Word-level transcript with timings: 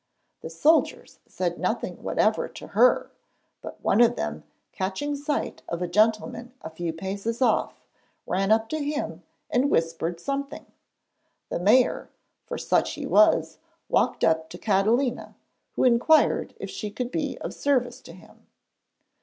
The 0.41 0.49
soldiers 0.49 1.19
said 1.27 1.59
nothing 1.59 2.01
whatever 2.01 2.47
to 2.47 2.67
her, 2.69 3.11
but 3.61 3.79
one 3.83 4.01
of 4.01 4.15
them, 4.15 4.43
catching 4.71 5.15
sight 5.15 5.61
of 5.69 5.79
a 5.83 5.87
gentleman 5.87 6.55
a 6.63 6.71
few 6.71 6.91
paces 6.91 7.39
off, 7.39 7.83
ran 8.25 8.51
up 8.51 8.67
to 8.69 8.79
him 8.83 9.21
and 9.51 9.69
whispered 9.69 10.19
something. 10.19 10.65
The 11.49 11.59
mayor, 11.59 12.09
for 12.47 12.57
such 12.57 12.93
he 12.93 13.05
was, 13.05 13.59
walked 13.89 14.23
up 14.23 14.49
to 14.49 14.57
Catalina, 14.57 15.35
who 15.75 15.83
inquired 15.83 16.55
if 16.59 16.71
she 16.71 16.89
could 16.89 17.11
be 17.11 17.37
of 17.39 17.53
service 17.53 18.01
to 18.01 18.13
him. 18.13 18.47